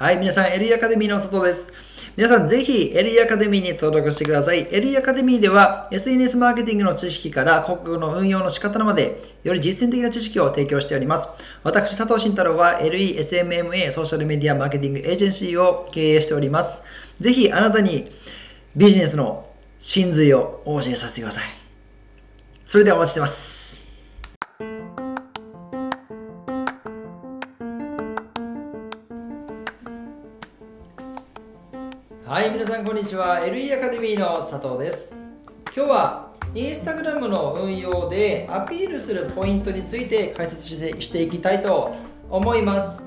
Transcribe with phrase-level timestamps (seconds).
[0.00, 1.70] はい、皆さん、LE アカデミーの佐藤です。
[2.16, 4.66] 皆さん、ぜひ LE アカデミーに登録してください。
[4.68, 11.28] LE アカデミーでは SNS マーケティングの知識から広告の運用の仕方まで、より実践的な知識を提供しております。
[11.64, 16.80] 私、佐藤慎太郎は LE、SMMA、ソーシャルメディアマーケティングエージェンシーを経営しております。
[17.18, 18.10] ぜひ、あなたに
[18.74, 21.44] ビジネスの真髄をお教えさせてください。
[22.64, 23.89] それではお待ちしてます。
[32.30, 33.40] はい、皆さんこんにちは。
[33.40, 35.18] LE アカデミーの佐藤です。
[35.76, 41.90] 今日はインスタグラムの運用でアピールするポイントについて解説してしていきたいと
[42.30, 43.04] 思います。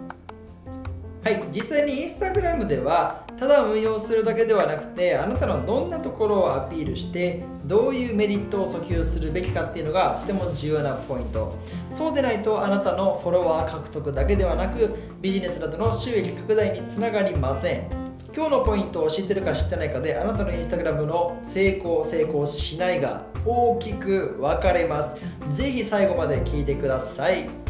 [1.24, 11.58] はい、実際にインスタグラムではただ運用するだけではなくてあなたのどんなところをアピールしてどういうメリットを訴求するべきかっていうのがとても重要なポイント
[11.94, 18.03] そうでないとあなたのフォロワー獲得だけではなくビジネスなどの収益拡大につながりません
[18.36, 25.16] 今日のポイントを知ってるか知ってないかであなたのインスタグラムの成功成功しないが大きく分かれます
[25.52, 27.64] ぜひ最後まで聞いてください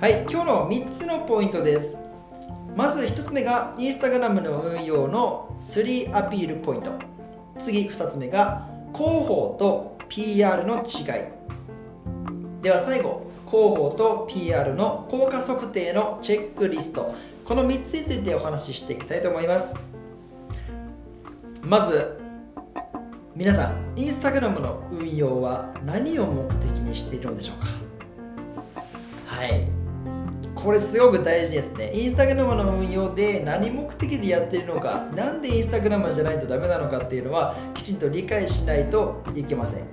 [0.00, 1.96] はい、今日の3つのポイントです。
[2.76, 6.92] まず1つ目が Instagram の運用の3アピールポイント。
[7.58, 10.82] 次2つ目が広報と PR の違い。
[12.62, 17.12] では最後、広報と PR の効果測定のチェックリスト。
[17.48, 19.74] この3つについてお話ししていきたいと思います。
[21.62, 22.20] まず、
[23.34, 27.68] 皆さん、Instagram の運用は何を目的にしているのでしょうか？
[29.34, 29.66] はい、
[30.54, 31.90] これすごく大事ですね。
[31.94, 39.84] インスタグラムの運用で何目的でやっているのか、なんでインスタグラムじゃないとダメなのかっていうのはきちんと理解しないといけません。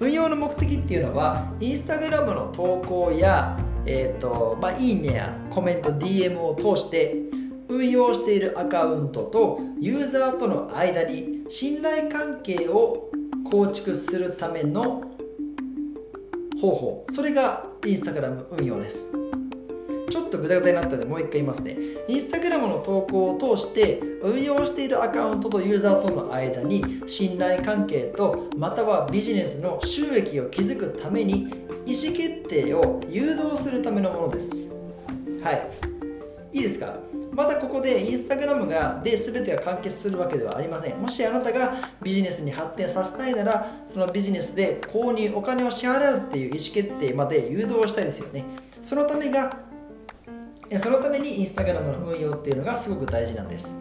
[0.00, 7.14] 運用の目的っていうのは、インスタグラムの投稿や、えーとまあ、いいねやコメント、DM を通して
[7.68, 13.10] 運用しているアカウントとユーザーとの間に信頼関係を
[13.50, 15.02] 構築するための
[16.60, 17.06] 方法。
[17.12, 19.12] それがインスタグラム運用です。
[20.16, 21.76] ちょっとグダグダになったのでもう一回言いますね。
[22.08, 31.42] インスタグラムの投稿を通して運用しているアカウントとユーザーとの間に信頼関係とまたはビジネスの収益を築くために
[31.84, 34.66] 意思決定を誘導するためのものです。
[35.42, 35.70] はい。
[36.56, 36.94] いいですか？
[37.32, 40.98] またここでインスタグラムがで全てが完結するわけではありません。
[40.98, 48.46] もしあなたがビジネスに発展させたいならそのビジネスで購入お金を支払うっていう意思決定まで誘導したいですよね。
[48.80, 49.65] そのためが
[50.74, 53.78] そのためにインスタグラムの運用っていうのがすごく大事なんです。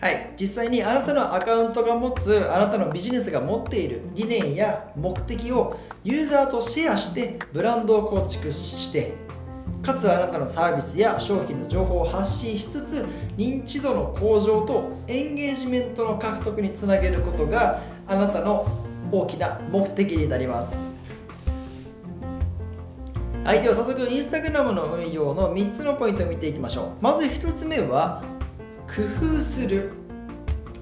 [0.00, 9.14] はい、実際にあなたのアカウントが持つあなたのビジネスが持っている理念や目的をユーザーとシェアしてブランドを構築して
[9.80, 13.06] かつあなたのサービスや商品の情報を発信しつつ
[13.38, 18.66] 認知度の向上とエンゲージメントの獲得につなげることがあなたの
[19.10, 20.93] 大きな目的になります。
[23.44, 23.60] はい。
[23.60, 27.02] では早速 Instagram の運用の3つのポイントを見ていきましょう。
[27.02, 28.22] まず1つ目は
[28.88, 29.90] 工夫する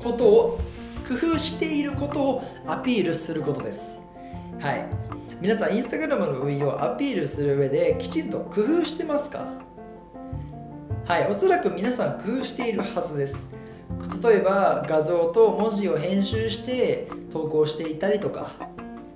[0.01, 0.61] ことを
[1.09, 4.01] 工夫していることをアピールすることです。
[4.61, 4.87] はい。
[5.41, 9.45] 皆さんインスタグラムの運用をアピールする上できちんと工夫してますか？
[11.05, 11.27] はい。
[11.29, 13.49] おそらく皆さん工夫しているはずです。
[14.23, 18.53] 例えば画像と文字を編集して投稿していたりとか。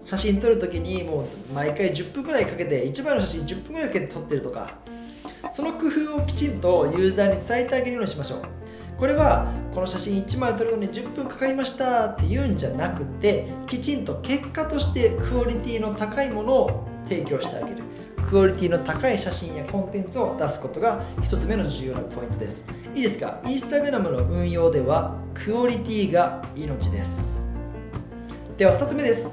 [0.07, 4.71] 写真撮るときにもう毎回10分ぐらいかけて1枚の写真10分ぐらいかけて撮ってるとか。
[5.53, 8.43] その工夫をきちんとユーザーに伝えてあげるようにしましょう。
[8.99, 17.83] これはこの写真1枚撮るのに10分かかりましたって言うんじゃなくてきちんと結果としてクオリティの高いものを提供してあげる。
[18.29, 22.65] クオリティの高い写真やコンテンツを出すことが1つ目の重要なポイントです。
[22.95, 23.41] いいですか？
[23.47, 27.45] インスタグラムの運用ではクオリティが命です。
[28.57, 29.31] では2つ目です。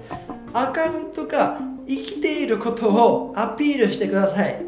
[0.53, 4.63] アカウントが生きていることをアピールしてください。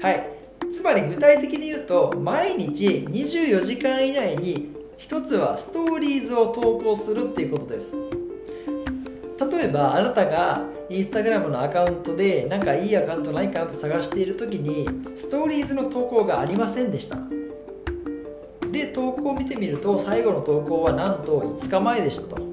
[0.00, 0.26] はい。
[0.72, 7.96] つまり具体的に言うと毎日24時間以内に1つはストーリーズを投稿するっていうことです。
[9.50, 14.86] 例えばあなたがインスタグラムのアカウントでなんかいいアカウントないかなって探している時に
[15.16, 17.16] ストーリーズの投稿がありませんでした。
[18.70, 22.49] で投稿を見てみると最後の投稿はなんと5日前でしたと。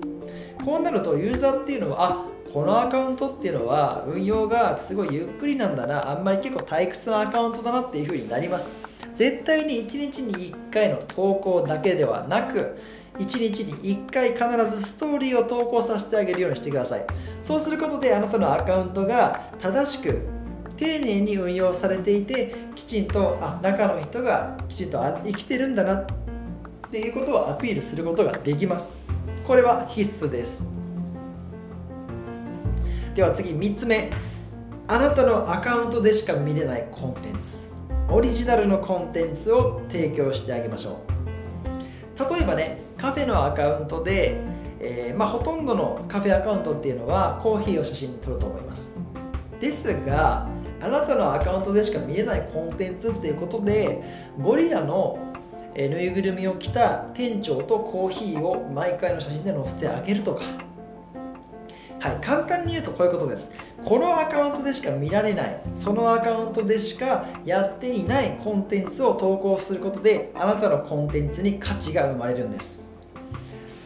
[0.67, 6.09] こうなるとユーザーっていうのはあこのアカウントっていうのは運用がすごいゆっくりなんだな。
[6.09, 8.75] あんまり結構退屈なアカウントだなっていう風になります。
[9.15, 12.77] 絶対に1日に1回の投稿だけではなく
[13.17, 13.75] 1日に
[14.07, 17.05] 1回必ずストーリーを投稿させてあげるようにしてください。
[17.41, 20.19] そうすることであなたのアカウントが正しく
[20.75, 26.05] 丁寧に運用されていてきちんとあ中の人がきちんと生きてるんだなっ
[26.91, 29.06] ていうことをアピールすることができます。
[29.47, 30.67] これは必須です。
[33.15, 34.09] では次3つ目。
[34.89, 37.71] あなたのアカウントでしか見れないコンテンツ。
[38.09, 41.01] オリジナルのコンテンツを提供してあげましょ
[42.17, 42.35] う。
[42.35, 44.41] 例えばねカフェのアカウントで、
[44.81, 48.93] えー、まあ、ほとんどのカフェアカウントっていうのはコーヒーを写真に撮ると思います。
[49.61, 50.49] ですが
[50.81, 54.03] あなたのアカウントでしか見れないコンテンツっていうことで
[54.37, 55.26] ゴリラの
[55.77, 60.41] ぬいぐるみを着た店長とコーヒーを毎回の写真で載せてあげるとか。
[61.99, 63.51] はい、簡単に言うとこういうことです。
[63.83, 65.61] このアカウントでしか見られない。
[65.73, 72.87] そのアカウントでしかやっていないコンテンツを投稿することであなたのコンテンツに価値が生まれるんです。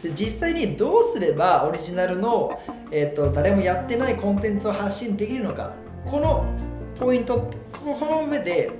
[0.02, 2.60] で実際にどうすればオリジナルの、
[2.90, 5.72] えーと、誰もやってないコンテンツを発信できるのか。
[6.04, 6.44] この
[6.98, 8.70] ポイントこの上で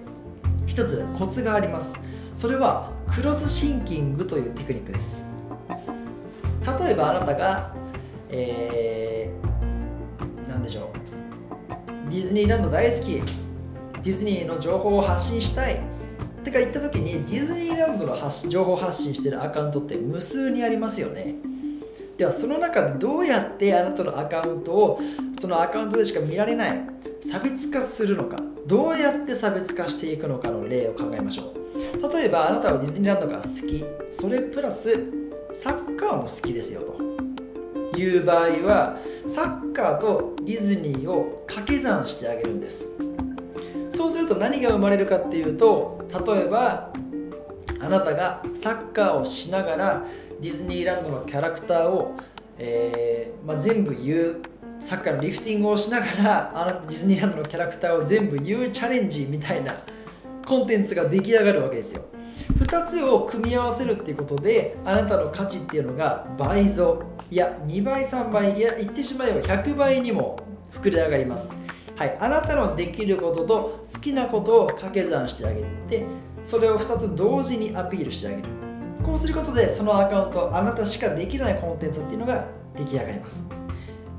[0.66, 1.96] 一つコツがあります。
[2.34, 5.26] それはクロスシンキングというテクニックです。
[6.80, 7.74] 例えばあなたが、
[8.30, 10.94] えー、何でしょ
[12.08, 12.10] う。
[12.10, 13.16] ディズニーランド大好き。
[13.16, 15.74] ディズニーの情報を発信したい。
[15.74, 15.78] っ
[16.42, 21.34] てか言った時にディズニーランドの発情報発信してるアカウントって無数にありますよね。
[22.16, 25.00] ではその中でどうやってあなたのアカウントを
[25.38, 26.80] そのアカウントでしか見られない
[27.20, 28.38] 差別化するのか。
[28.66, 31.61] どうやって差別化していくのかの例を考えましょう。
[32.10, 33.84] 例えばあなたはディズニーランドが好き。
[34.10, 34.88] それプラス
[35.52, 37.12] サッカーも好きですよと。
[37.98, 38.96] いう場合は
[39.26, 42.90] サッカーとディズニーを掛け算してあげるんです。
[43.90, 46.90] そうすると何が生まれるかっていうと例えば
[47.80, 50.04] あなたがサッカーをしながら
[50.40, 52.16] ディズニーランドのキャラクターを、
[52.58, 54.42] えー、まあ、全部言う。
[54.80, 59.76] サッカーのリフティングをしながらあなたディズニーランドのキャラクターを全部言うチャレンジみたいな
[60.46, 62.02] コンテンツが出来上がるわけですよ。
[62.58, 67.02] 2つを組み合わせるっていうことであなたの価値っていうのが倍増。
[67.30, 68.58] いや2倍3倍。
[68.58, 70.38] いや言ってしまえば100倍にも
[70.70, 71.54] 膨れ上がります。
[71.96, 76.04] はい、あなたのできることと好きなことを掛け算してあげて。
[76.44, 78.42] それを2つ同時にアピールしてあげる。
[79.02, 83.46] こうすることでそのアカウントあなたしかできないコンテンツっていうのが出来上がります。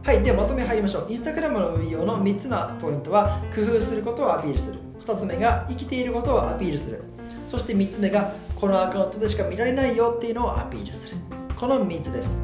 [0.04, 0.24] はい。
[0.24, 1.08] ではまとめ入りましょう。
[1.10, 4.80] インスタグラムの運用の3つのポイントは工夫することをアピールする。
[5.06, 7.04] 2つ目が生きていることをアピールする。
[7.48, 11.18] そして3つ目がこのアカウントでしか見られないよっていうのをアピールする。
[11.60, 12.42] この3つです。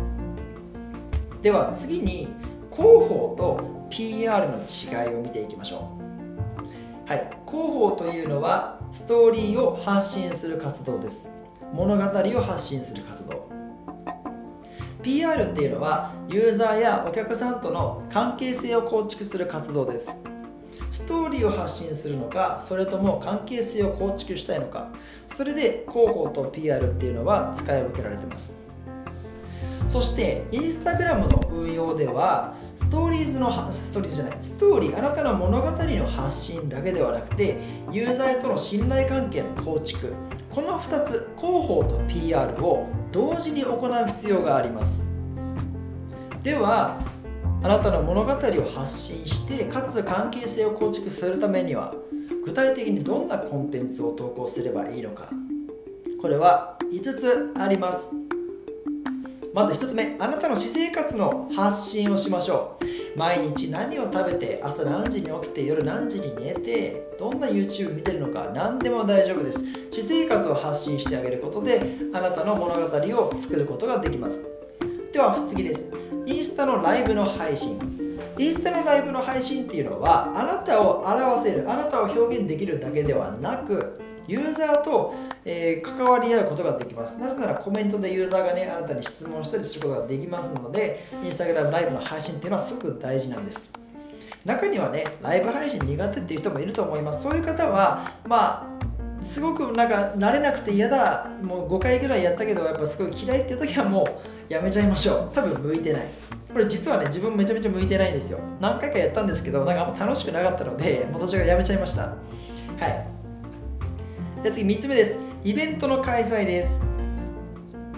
[1.41, 2.27] では次に
[2.71, 5.97] 広報と PR の違いを見ていきましょ
[7.05, 7.09] う。
[7.09, 7.29] はい。
[7.47, 11.31] 広報というのはストーリーを発信する活動です。
[11.73, 13.49] 物語を発信する活動。
[15.01, 20.19] PR っていうのはユーザーやお客さんとの関係性を構築する活動です。
[20.91, 24.89] ストーリーを発信するのかそれとも関係性を構築したいのか
[25.35, 28.59] それで広報と PR っていうのは使い分けられてます。
[29.89, 37.57] そしてインスタグラムの運用ではストーリーズのストーリーズじゃないストーリーあなたの物語の発信だけではなくて
[37.91, 40.13] ユーザーとの信頼関係の構築
[40.51, 45.09] この2つ広報と PR を同時に行う必要があります。
[46.43, 47.01] では
[47.61, 48.35] あなたの物語を
[48.73, 51.93] 発信してかつ関係性を構築するためには
[52.45, 55.29] 具体的にどんなコンテンツを投稿すればいいのか。
[56.21, 58.15] これは5つあります。
[59.53, 62.77] まず1つ目あなたの私生活の発信をしましょ
[63.15, 63.17] う。
[63.17, 69.65] 毎日何を食べて朝何時に起きて夜何時に寝てどんな YouTube 見てるのか何でも大丈夫です。
[69.91, 72.81] 私生活を発信してあげることであなたの物語
[73.21, 74.58] を作ることができます。
[75.19, 75.85] では次です
[76.25, 77.77] インスタのライブの配信
[78.37, 83.99] インスタのライブの配信っていうのはあなたを表せるあなたを表現できるだけではなく
[84.29, 87.17] ユーザーと、えー、関わり合うことができます。
[87.17, 93.73] なぜならコメントでユーザーがね、あなたに質問したりすることができますので、インスタグラムライブの配信っていうのはすごく大事なんです。
[94.45, 97.23] 中にはね、ライブ配信苦手っていう人もいると思います。
[97.23, 98.88] そういう方は、まあ、
[99.21, 101.29] すごくなんか慣れなくて嫌だ。
[101.41, 104.03] もう5回ぐらいやったけどやっぱすごい嫌いっていう時はも
[104.49, 105.31] うやめちゃいましょう。
[105.33, 106.07] 多分向いてない。
[106.51, 108.11] これ実はね自分めちゃめちゃ向いてない。
[108.11, 112.01] んですよ何回かやったんですけどなんかあんま楽しくなかったのでもう途中からやめちゃいました。
[112.03, 112.15] は
[112.87, 114.43] い。
[114.43, 115.19] で次3つ目です。
[115.43, 116.79] イベントの開催です。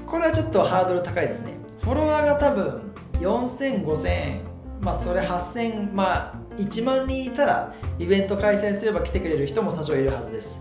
[0.06, 1.54] これはちょっとハードル高いですね。
[1.82, 2.82] フォロワーが多分
[3.14, 4.40] 4000、5000
[4.82, 10.60] まあそれ8000まあ1万人いたらイベント開催すれば来てくれる人も多少いるはずです。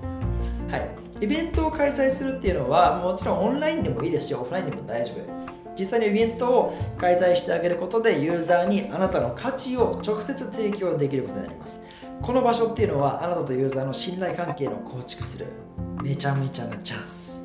[0.71, 1.25] はい。
[1.25, 5.50] イベントを開催するっていうのはもちろんオンラインでもいいですしオフラインでも大丈夫。
[5.79, 11.81] 実際にイベントを開催してあげることでユーザーにあなたの価値を直接提供できることになります。
[12.21, 15.47] この場所っていうのはあなたとユーザーの信頼関係の構築する
[16.03, 17.45] めちゃめちゃなチャンス。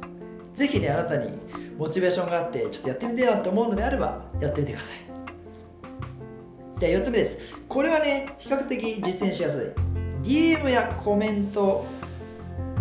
[0.54, 1.30] ぜひねあなたに
[1.78, 6.80] モチベーションがあってちょっとやってみてえなって思うのであればやってみてください。
[6.80, 7.38] では4つ目です。
[7.68, 9.96] これはね比較的実践しやすい。
[10.28, 11.86] DM やコメント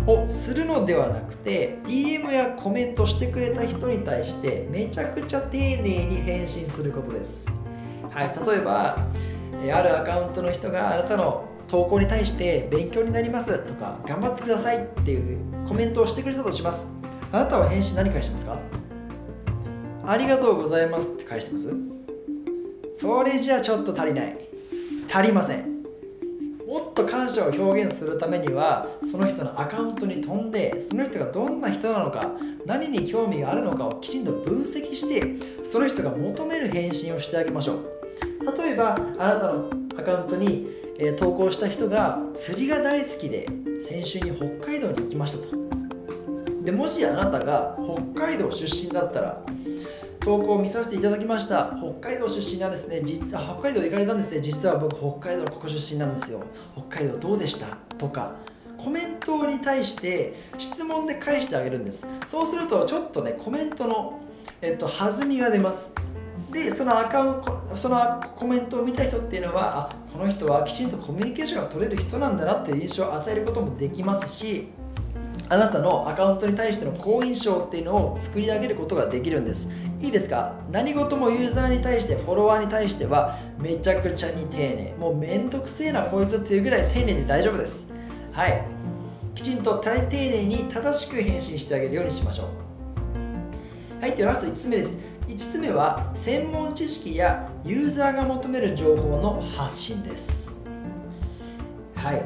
[0.07, 7.47] をするのではなくて DM やコメントしてくれた人に対してめちゃくちゃ丁寧に返信することです。
[8.11, 8.97] はい例えば
[9.73, 16.85] あるアカウントの人があなたの投稿に対して勉強になりますとか頑張ってくださいっていうコメントをしてくれたとします。
[17.31, 18.59] あなたは返信何返してますか？
[20.05, 21.67] ありがとうございますって返してます？
[22.93, 24.37] それじゃちょっと足りない。
[25.11, 25.74] 足りません。
[27.25, 32.33] 感謝を表現するためにはその人のアカウントに飛んでその人がどんな人なのか
[32.67, 37.85] 何に興味があるのかをきちんと分析してその人が求める返信をしてあげましょう。
[38.59, 40.67] 例えばあなたのアカウントに、
[40.99, 43.47] えー、投稿した人が釣りが大好きで
[43.79, 45.55] 先週に北海道に行きましたと。
[46.63, 47.75] でもしあなたが
[48.15, 49.41] 北海道出身だったら
[50.25, 51.77] 投稿を見させていただきました。
[51.77, 52.99] 北海道出身なんですね。
[53.05, 54.41] 北海道行かれたんですね。
[54.41, 56.41] 実は僕北海道ここ出身なんですよ。
[56.75, 57.67] 北海道どうでした？
[57.99, 58.31] とか
[58.75, 62.07] コメントに対して質問で返してあげるんです。
[62.25, 64.19] そうするとちょっとねコメントの、
[64.63, 65.91] えっと、弾みが出ます。
[66.51, 74.69] でそのアカウントそのコメントを見た人っていうのはあこの人はきちんとコミュニケーションが取れる人なんだなっていう印象を与えることもできますし
[75.47, 79.67] あなたのアカウントに対しての好印象っていうのを作り上げることができるんです。
[80.01, 80.55] いいですか？
[80.71, 84.95] 何事もユーザーに対してフォロワーに対してはめちゃくちゃに丁寧。
[84.97, 87.87] もうめんどくせえなこいつっていうぐらい丁寧で大丈夫です。
[88.31, 88.65] はい。
[89.35, 92.49] きちんと丁寧に正しく返信してあげるようにしましょ
[93.99, 94.01] う。
[94.01, 94.97] はいではラスト5つ目です。
[95.27, 100.55] 5つ目は専門知識やユーザーが求める情報の発信です。
[101.95, 102.23] はい。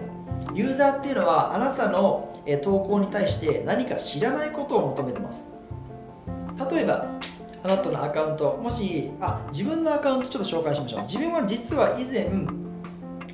[0.54, 2.29] ユーザーっていうのはあなたの
[2.64, 5.48] 投稿に対して何か知らないことを求めてます。
[6.72, 7.06] 例えば
[7.64, 11.02] あなたのアカウントもしあ自分のアカウントちょっと紹介しましょう。
[11.02, 12.30] 自分は実は以前、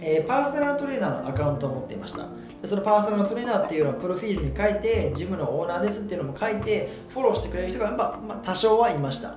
[0.01, 2.27] えー、パーソナルトレーナーのアカウントを持っていました。
[2.61, 9.29] でそのパーソナルトレーナーっていうのをプロフィールに書いてジムのオーナーですっていうのも書いてフォローしてくれる人が、ま、まあ、多少はいました。
[9.29, 9.33] っ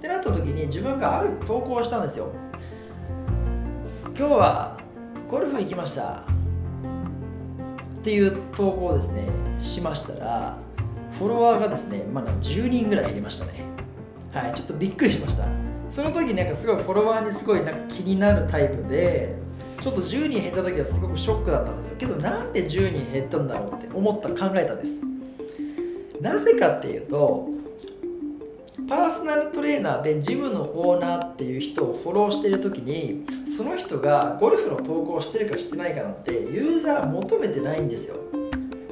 [0.00, 2.30] てなった時に自分がある投稿をしたんですよ。
[4.16, 4.78] 今日は
[5.28, 6.35] ゴルフ行きました。
[8.06, 9.26] っていう投稿をですね
[9.58, 10.56] しましたら
[11.18, 13.64] フォロワーがですねまだ10人ぐらいいりましたね。
[14.32, 15.44] はいちょっとびっくりしました。
[15.90, 19.34] その時なんかすごいフォロワーにすごいなんか気になるタイプで
[19.80, 21.96] ちょっと10人減った時はすごくショックだったんですよ。
[21.98, 25.02] けどなんで10人減ったんだろうって思った考えたんです。
[26.20, 27.50] なぜかっていうと
[28.88, 33.24] パーソナルトレーナーでジムのオーナーっていう人をフォローしてる時に
[33.56, 38.16] その人がゴルフの投稿してるかしてないかなんてユーザー求めてないんですよ。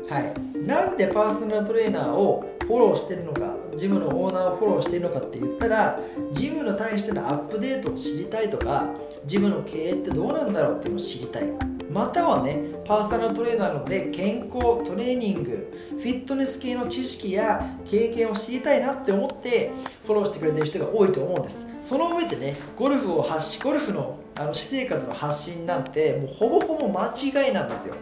[0.09, 0.33] はい。
[0.59, 6.00] なんでパーソナルトレーナーをフォローしてるのかジムのオーナーをフォローしてるのかって言ったら
[6.33, 8.88] ジムの対してのアップデートを知りたいとか
[9.26, 11.74] ジムの経営ってどうなんだろうっていうのを知りたい。
[11.95, 19.71] またはねパーソナルトレーナーなので健康トレーニングフィットネス系の知識や経験を知りたいなって思って
[20.05, 27.95] フォローしてくれてる人が多いと思うんですその上でねゴルフを発しゴルフのあの私生活の発信なんてもうほぼほぼ間違いなんですよ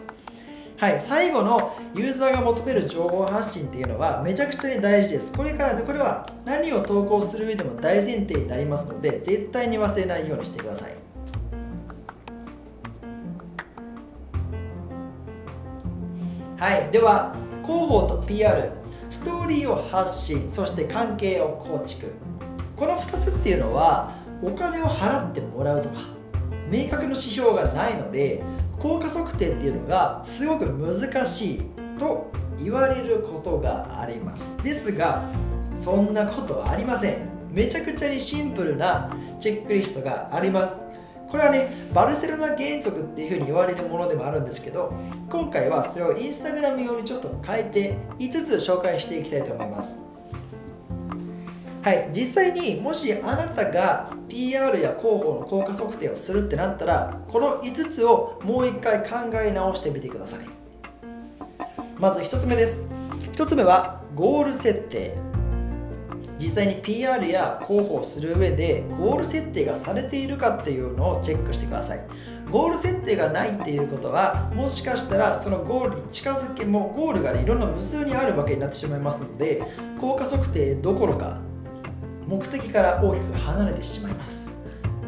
[0.78, 5.32] はい、最後のユーザーが求める情報発信っていうのはめちゃくちゃに大事です。
[5.32, 11.11] これからこれは何を投稿する上でも大前提になりますので絶対に忘れないようにしてください。
[16.62, 17.34] はい、では
[17.66, 18.70] 広報と PR
[19.10, 22.12] ストーリーを発信そして関係を構築。
[22.76, 25.96] この2つっていうのはお金を払ってもらうとか
[26.70, 28.44] 明確な指標がないので
[28.78, 31.62] 効果測定っていうのがすごく難しい
[31.98, 34.56] と言われることがあります。
[34.58, 35.28] ですが
[35.74, 37.28] そんなことはありません。
[37.50, 40.84] めちゃくちゃにシンプルなチェックリストがあります。
[41.32, 44.92] これはねバルセロナ原則っていうふうに言われるものでもあるんですけど
[45.30, 49.98] 今回はそれをインスタグラム用にちょっと変えて5つ紹介していきたいと思います。
[51.82, 60.40] はい実際にもしあなたが PR や広報の効果測定をするってなったらこの5つをもう一回考え直してみてください。
[61.98, 62.82] まず1つ目です。
[63.32, 65.31] 1つ目はゴール設定。
[66.42, 72.04] 実際に PR や広報する上でゴール設定がされているかっていうのをチェックしてください。
[72.50, 79.62] ゴール設定がないっていうことはもしかしたらそのゴールに近づけもゴールが、ね、いろんな無数にあるわけになってしまいますので
[80.00, 81.40] 効果測定どころか
[82.26, 84.50] 目的から大きく離れてしまいます。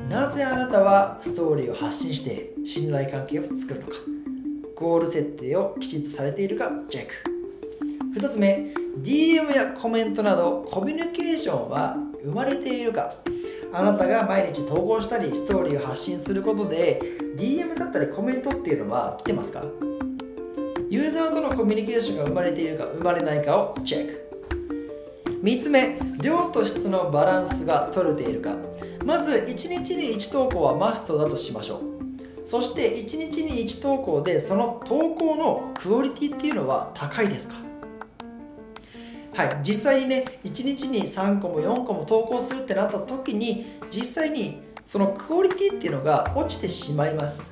[0.09, 3.95] なぜあなたはストーリーを発信して信頼関係を作るのか。
[4.77, 7.13] ゴール設定をきちんとされているかチェック。
[8.21, 13.15] 2つ目 DM やコメントなどコミュニケーションは生まれているか。
[13.73, 17.01] あなたが毎日投稿したりストーリーを発信することで
[17.37, 19.65] DM だったりコメントっていうのは来てますか？
[20.89, 24.25] ユーザーとのコミュニケーションが生まれているか生まれないかをチェック。
[25.43, 28.57] 3つ目量と質のバランスが取れているか。
[29.05, 31.81] まず1日に1投稿はマストだとしましょう。
[32.47, 37.55] そして1日に1投稿でその投稿のクオリティっていうのは高いですか？
[39.35, 39.59] はい。
[39.63, 47.45] 実際にね1日に3個も4個も投稿するってなった時に実際にそのクオリティっていうのが落ちてしまいます。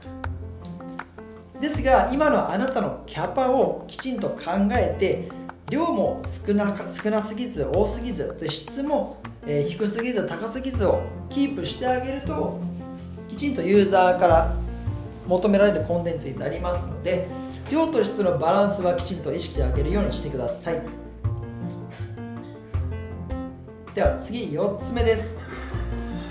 [1.60, 5.28] ですが今のあなたのキャパをきちんと考えて
[5.70, 12.60] 量も少な少なすぎず多すぎず質も、え低すぎず高すぎずをキープしてあげると
[13.28, 14.54] きちんとユーザーから
[15.26, 17.28] 求められるコンテンツになりますので
[17.70, 21.01] 量と質のバランスはきちんと意識してあげるようにしてください。
[23.94, 25.38] では次4つ目です。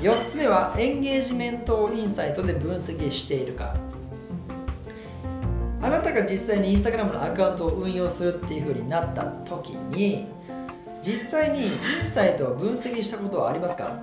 [0.02, 3.76] 4つ目はエンゲージメントをインサイトで分析しているか。
[5.80, 10.26] あなたが実際に Instagram のアカウントを運用するっていう風になった時に
[11.04, 11.70] 実際にイ
[12.04, 14.00] ンサイトを分析したことはありますか？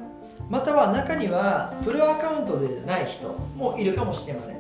[0.48, 4.58] または中にはプロアカウントでない人もいるかもしれません。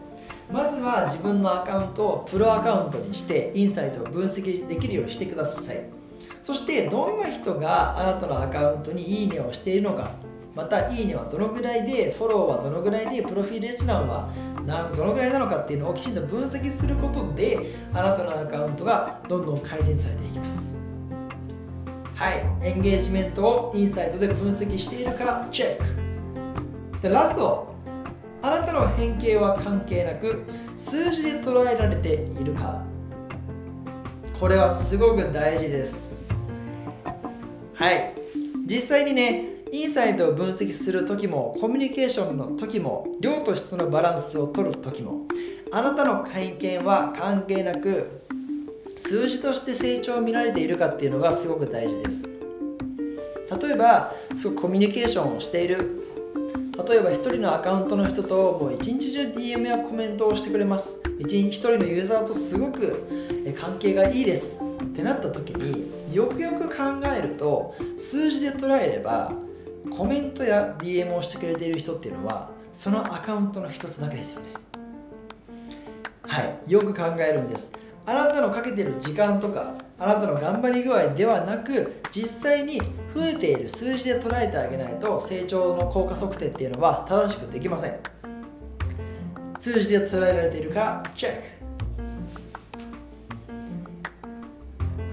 [0.50, 5.97] まずは自分のアカウントをプロアカウントにしてインサイトを分析できるようにしてください。
[6.42, 10.12] そしてどんな人があなたのアカウントにいいねをしているのか
[10.54, 14.28] またいいねはどのぐらいでフォローはどのぐらいでプロフィール閲覧は
[14.94, 20.76] どのぐらいなのかっていうのをきちんと分析することであなたのアカウントがどんどん改善されていきます。
[22.14, 22.44] はい。
[22.62, 27.00] エンゲージメントをインサイトで分析しているかチェック。
[27.00, 27.72] でラスト。
[28.42, 30.44] あなたの変形は関係なく
[30.76, 32.82] 数字で捉えられているか。
[34.38, 36.16] これはすごく大事です。
[37.74, 38.14] はい。
[38.66, 45.26] 実際にねインサイトを分析する時もコミュニケーションの時も量と質のバランスを取る時も
[45.72, 48.22] あなたの会見は関係なく
[48.94, 52.28] 数字として成長を見られているかっていうのがすごく大事です。
[53.60, 56.04] 例えばすごくコミュニケーションをしている。
[56.88, 61.00] 例えば1人のアカウントの人ともう一日中 DM やコメントをしてくれます。
[61.18, 64.60] 1人のユーザーとすごく関係がいいです。
[64.60, 66.76] ってなった時によくよく考
[67.16, 69.32] えると数字で捉えれば
[69.90, 74.46] コメントや DM をしてくれている人っていうのはそのアカウントの一つだけですよね。
[76.22, 77.70] はいよく考えるんです。
[78.06, 82.80] あなたのかけてる時間とかあなたの頑張り具合ではなく実際に
[83.14, 87.98] 増えている数字で捉えてあげないと成長の効果測定っていうのは正しくできません。
[89.58, 91.57] 数字で捉えられているかチェック。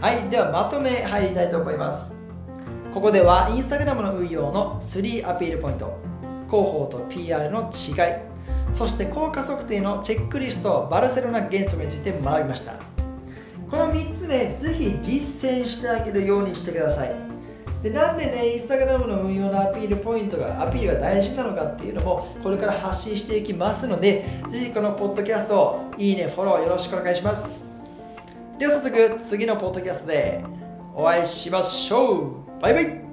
[0.05, 2.13] はいではまとめ入りたいと思います。
[2.93, 5.97] ここでは Instagram の運用の3アピールポイント
[6.47, 7.95] 広報と PR の違い
[8.71, 12.73] そして効果測定のチェックリストバルセロナ原則について学びました。
[13.67, 17.15] この3つでぜひ実践してあげるようにしてください。
[17.81, 27.74] でなんでね、インスタグラムの運用のアピールポイントが、アピールが大事なのかっていうのも、これから発信していきますので、ぜひこのポッドキャストをいいね、フォローよろしくお願いします。
[28.57, 30.41] では早速、次のポッドキャストで
[30.93, 32.61] お会いしましょう。
[32.61, 33.04] バイバイ。